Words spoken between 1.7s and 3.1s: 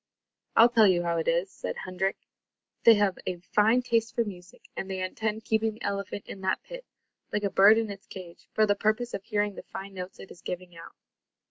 Hendrik. "They